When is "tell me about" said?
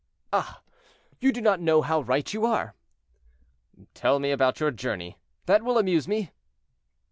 3.93-4.59